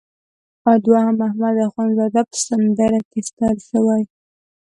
دوهم 0.85 1.17
احمد 1.27 1.55
اخوندزاده 1.67 2.21
په 2.29 2.35
سندره 2.47 2.99
کې 3.09 3.19
ستایل 3.29 3.59
شوی. 3.69 4.03